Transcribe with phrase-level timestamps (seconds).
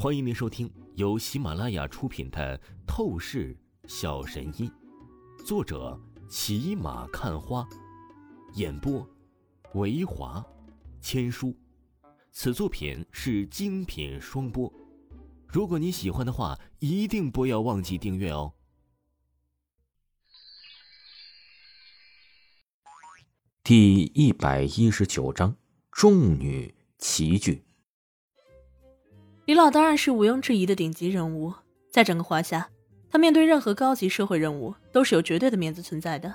[0.00, 2.56] 欢迎您收听由喜马拉雅出品的
[2.86, 4.70] 《透视小神医》，
[5.44, 7.68] 作者骑马看花，
[8.54, 9.04] 演播
[9.74, 10.40] 维华
[11.00, 11.52] 千书。
[12.30, 14.72] 此作品是精品双播。
[15.48, 18.54] 如果你喜欢的话，一定不要忘记订阅哦。
[23.64, 25.56] 第一百一十九章：
[25.90, 27.64] 众女齐聚。
[29.48, 31.54] 李老当然是毋庸置疑的顶级人物，
[31.90, 32.68] 在整个华夏，
[33.10, 36.30] 他面对任何高级社会人物都是有绝对的面子存在的。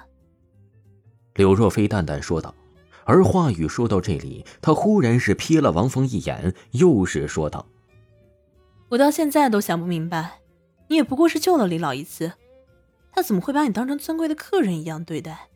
[1.35, 2.55] 柳若飞淡淡说道，
[3.03, 7.67] 而话语说到这里，他忽然是瞥了王峰一眼，又是说道
[8.89, 10.39] ：“我到现在都想不明白，
[10.87, 12.31] 你也不过是救了李老一次，
[13.11, 15.51] 他怎么会把你当成尊贵的客人一样对待，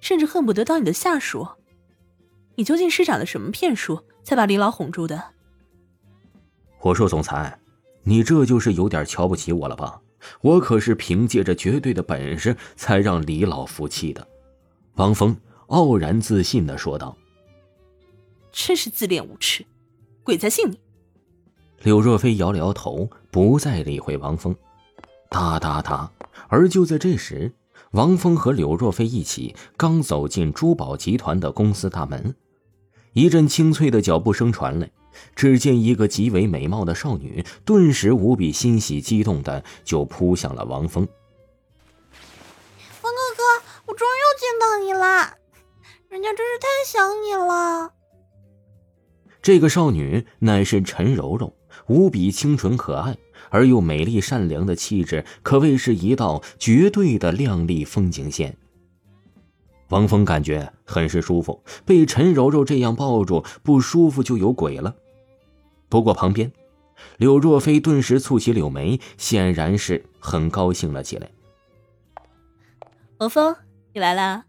[0.00, 1.46] 甚至恨不得当你的下属？
[2.54, 5.31] 你究竟施展了什么骗术，才把李老哄住的？”
[6.82, 7.58] 我说：“总裁，
[8.02, 10.00] 你这就是有点瞧不起我了吧？
[10.40, 14.26] 我可是凭借着绝对的本事才让李老服气的。”
[14.96, 15.36] 王峰
[15.68, 17.16] 傲然自信的说道。
[18.52, 19.64] “真是自恋无耻，
[20.22, 20.78] 鬼才信你！”
[21.82, 24.54] 柳若飞摇了摇头，不再理会王峰。
[25.30, 26.10] 哒哒哒！
[26.48, 27.52] 而就在这时，
[27.92, 32.34] 王峰和柳若飞一起刚走进珠宝集团的公司大门，
[33.12, 34.90] 一阵清脆的脚步声传来。
[35.34, 41.06] 只见一个极为美貌的少女，顿时无比欣喜激动的就扑向了王峰。
[43.02, 43.42] 王哥哥，
[43.86, 45.34] 我终于又见到你啦！
[46.08, 47.94] 人家真是太想你了。
[49.40, 51.56] 这个少女乃是陈柔柔，
[51.88, 53.16] 无比清纯可爱
[53.50, 58.56] 而又美丽善良的气质，可谓是一道绝对的靓丽风景线。
[59.92, 64.96] 王峰感觉很是舒服，被陈柔柔这样抱住，不舒服就有鬼了。
[65.90, 66.50] 不过旁边，
[67.18, 71.30] 柳若飞顿时蹙起柳眉，显然是很高兴了起来。
[73.18, 73.54] 王峰，
[73.92, 74.46] 你来啦！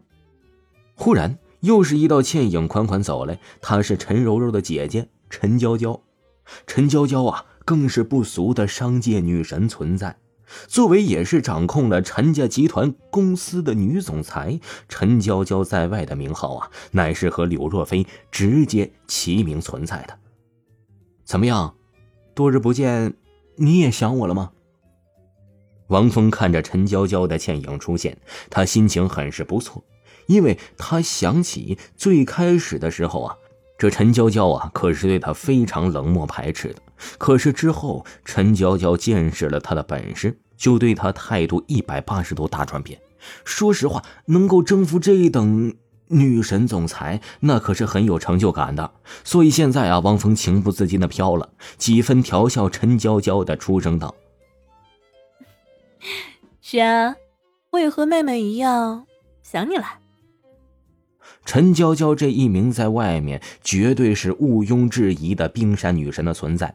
[0.94, 6.00] 忽然，又是一道倩影款款走来，她是陈柔柔的姐姐陈娇娇。
[6.66, 10.16] 陈娇娇啊，更是不俗的商界女神存在。
[10.66, 20.18] 作为也是掌控了陈家集团公司的女总裁，陈娇娇在外的名号啊，乃是和柳若飞直接齐名存在的。
[21.24, 21.74] 怎么样，
[22.34, 23.14] 多日不见，
[23.56, 24.50] 你也想我了吗？
[25.88, 28.16] 王峰看着陈娇娇的倩影出现，
[28.48, 29.84] 他心情很是不错，
[30.26, 33.36] 因为他想起最开始的时候啊，
[33.78, 36.76] 这陈娇娇啊可是对他非常冷漠排斥的。
[37.18, 43.00] 可是之后，陈娇娇见识了他的本事，就对他态度一百八十度大转变。
[43.44, 45.74] 说实话，能够征服这一等
[46.08, 48.92] 女神总裁，那可是很有成就感的。
[49.24, 54.14] 所以现在啊，汪峰情不自禁的飘了几分调笑陈娇娇的出声道
[56.60, 57.16] ：“是啊，
[57.70, 59.06] 我也和妹妹一样
[59.42, 59.84] 想你了。”
[61.46, 66.74] 陈娇娇这一名在外面绝对是毋庸置疑的冰山女神的存在。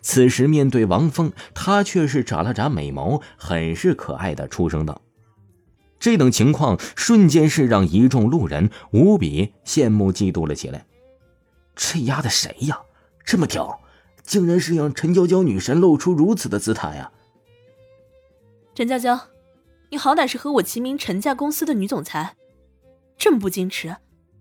[0.00, 5.00] 此时面对王峰，他却是眨了眨美眸，很是可爱的出声道
[5.98, 10.86] ：“这等情况瞬间是让一众路人无比羡慕嫉妒了起来。
[11.74, 12.80] 这丫的谁呀？
[13.24, 13.80] 这么挑，
[14.22, 17.12] 竟然是让陈娇娇女神露出如此的姿态呀！”
[18.74, 19.20] 陈娇娇，
[19.90, 22.36] 你好歹是和我齐名陈家公司的女总裁，
[23.16, 23.96] 这么不矜持，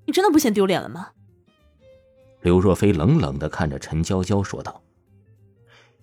[0.06, 1.10] 你真的不嫌丢脸了吗？
[2.42, 4.82] 刘若飞冷冷的看着陈娇娇说道。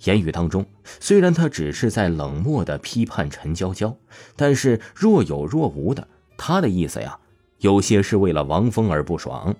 [0.04, 0.64] 言语当中，
[1.00, 3.96] 虽然他只是在冷漠的批判陈娇娇，
[4.36, 6.06] 但是若有若无的，
[6.36, 7.18] 他的意思呀，
[7.58, 9.54] 有些是为了王峰而不爽。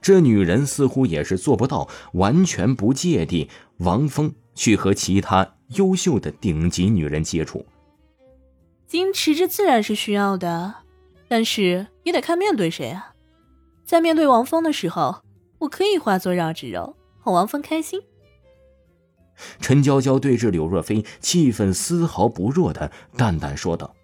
[0.00, 7.66] 这女人似乎也是做不到完全不芥蒂王峰去和其他优秀的顶级女人接触。
[8.88, 10.74] 矜持这自然是需要的，
[11.28, 13.12] 但是也得看面对谁啊。
[13.84, 15.22] 在面对王峰的时候，
[15.58, 18.00] 我可以化作绕指柔，哄王峰开心。
[19.60, 23.94] 陈娇娇对着柳若飞，气氛丝毫不弱的淡淡说道：“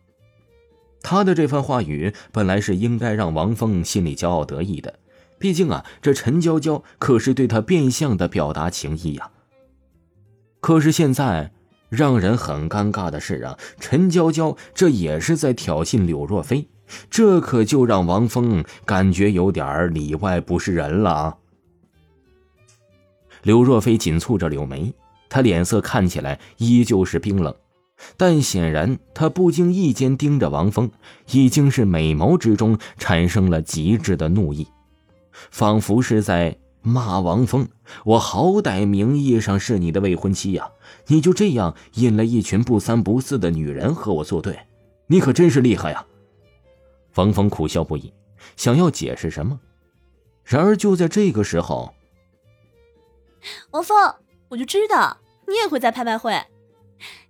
[1.02, 4.98] 她的这番话语本来是应该让王峰心里骄傲得意的，
[5.38, 9.30] 毕竟啊，这陈娇娇可是对他变相的表达情意呀。
[10.60, 11.52] 可是现在
[11.88, 16.68] 让人很尴尬的是啊，陈娇娇这也是在挑衅柳若飞，
[17.08, 21.36] 这可就让王峰感觉有点里外不是人了啊。”
[23.42, 24.92] 柳若飞紧蹙着柳眉。
[25.28, 27.54] 他脸色看起来依旧是冰冷，
[28.16, 30.90] 但显然他不经意间盯着王峰，
[31.30, 34.66] 已经是美眸之中产生了极致的怒意，
[35.50, 37.68] 仿佛是在骂王峰
[38.04, 40.70] ：“我好歹名义上是你的未婚妻呀，
[41.08, 44.56] 你就这样引了一群不三不四的女人和我作对，
[45.08, 46.06] 你可真是厉害呀！”
[47.16, 48.12] 王峰苦笑不已，
[48.56, 49.58] 想要解释什么，
[50.44, 51.92] 然而就在这个时候，
[53.72, 53.96] 王峰，
[54.48, 56.40] 我就知道你也会在拍卖会，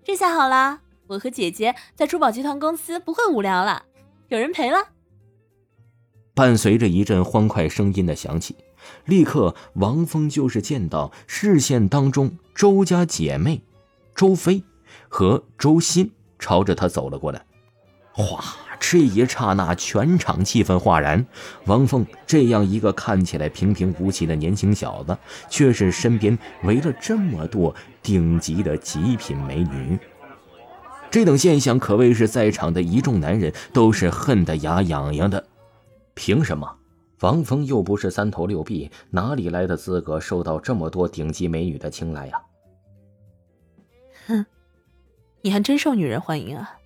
[0.05, 3.85] 这下好了，我和姐姐在珠宝集团公司不会无聊了，
[4.29, 4.89] 有人陪了。
[6.35, 8.57] 伴随着一阵欢快声音的响起。
[9.07, 13.63] 立刻，王峰就是见到视线当中周家姐妹
[14.15, 14.63] 周飞
[15.09, 17.45] 和周鑫朝着他走了过来。
[18.13, 18.45] 哗！
[18.79, 21.27] 这一刹那，全场气氛哗然。
[21.65, 25.17] 王峰这样一个看起来平平无奇的年轻小子，
[25.49, 29.99] 却是身边围了这么多顶级的极品美女。
[31.11, 35.45] 这等现象可谓是在场的一众男人都是恨得牙痒痒的。
[36.15, 36.77] 凭什么？
[37.21, 42.43] 王峰又不是三头六臂，哪里来的资格受到这么多顶级美女的青睐呀？
[44.27, 44.45] 哼，
[45.41, 46.77] 你还真受女人欢迎啊！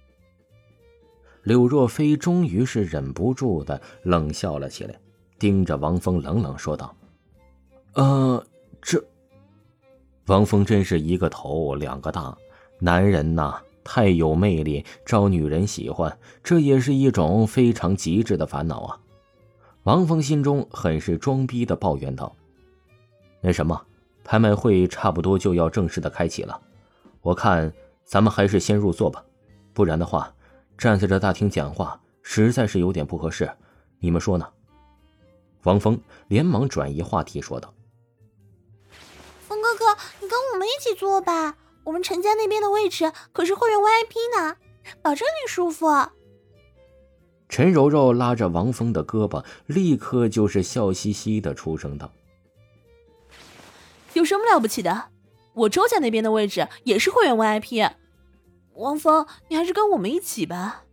[1.42, 4.94] 柳若飞终于是忍不住的冷笑了起来，
[5.38, 6.94] 盯着王峰冷冷说道
[7.94, 8.44] ：“呃，
[8.80, 9.02] 这……”
[10.26, 12.36] 王峰真是一个头两个大，
[12.78, 19.00] 男人呐，太有魅力，招女人喜欢，这也是一种非常极致的烦恼啊。
[19.84, 22.36] 王峰心中很是装逼的抱怨道
[23.40, 23.80] ：“那什么，
[24.22, 26.60] 拍卖会差不多就要正式的开启了，
[27.22, 27.72] 我看
[28.04, 29.24] 咱们还是先入座吧，
[29.72, 30.32] 不然的话，
[30.80, 33.52] 站在这大厅讲话实在是有点不合适，
[33.98, 34.48] 你们说呢？”
[35.64, 37.74] 王峰连忙转移话题说道
[39.46, 39.84] ：“峰哥哥，
[40.22, 41.54] 你跟我们一起坐吧，
[41.84, 44.56] 我们陈家那边的位置可是会员 VIP 呢，
[45.02, 45.86] 保证你舒服。”
[47.50, 52.10] 陈柔柔拉着王峰的胳膊，立刻就是笑嘻嘻的出声道
[54.14, 55.10] ：“有什么了不起的？
[55.52, 57.90] 我周家那边的位置也是会员 VIP。
[58.80, 60.84] 王峰，你还是跟我们一起吧。”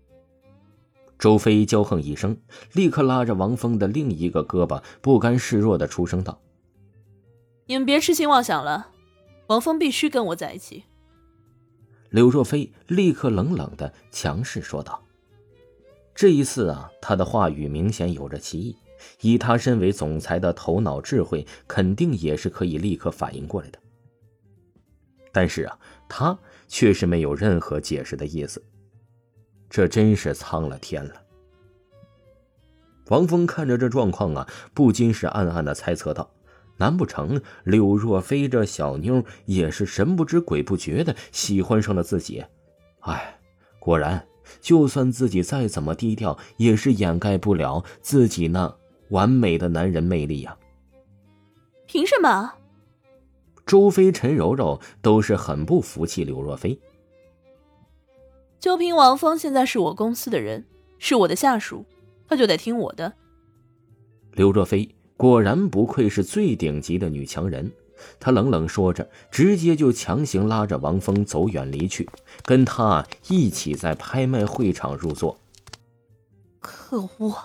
[1.17, 2.37] 周飞娇横一声，
[2.73, 6.39] 立刻拉着王峰的另一个胳膊，不甘示弱的出声道
[7.65, 8.91] ：“你们别痴心妄想了，
[9.47, 10.83] 王峰必须跟我在一起。”
[12.11, 15.03] 柳若飞立刻冷冷的强势说道。
[16.13, 18.77] 这一次啊，他的话语明显有着歧义。
[19.21, 23.77] 以他身为总裁的头脑智慧，肯定也是可以立刻反应过来的。
[25.31, 25.77] 但是啊，
[26.09, 28.63] 他却是没有任何解释的意思。
[29.69, 31.13] 这真是苍了天了。
[33.07, 36.29] 王峰看着这状况啊，不禁是暗暗的猜测道：
[36.77, 42.43] 难不成柳若飞这小妞也是神不知鬼不觉的喜欢上了自己？
[43.01, 43.39] 哎，
[43.79, 44.25] 果然。
[44.61, 48.73] 就算自己再怎么低调，也是掩盖不了自己那
[49.09, 50.57] 完美的男人魅力呀。
[51.85, 52.53] 凭什么？
[53.67, 56.79] 周飞、陈柔柔都是很不服气刘若飞。
[58.59, 60.65] 就凭王峰现在是我公司的人，
[60.97, 61.85] 是我的下属，
[62.27, 63.13] 他就得听我的。
[64.31, 67.71] 刘若飞果然不愧是最顶级的女强人。
[68.19, 72.07] 她冷冷说着，直接就强行拉着王峰走远离去，
[72.43, 75.35] 跟他一起在拍卖会场入座。
[76.59, 77.35] 可恶！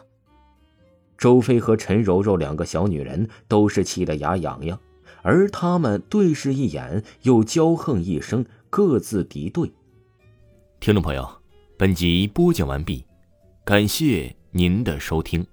[1.17, 4.79] 周飞和陈柔柔两个小女人都是气得牙痒痒，
[5.23, 9.73] 而他们对视一眼，又骄横一声，各自敌对。
[10.81, 11.29] 听众朋友，
[11.77, 13.05] 本集播讲完毕，
[13.65, 15.47] 感谢您的收听。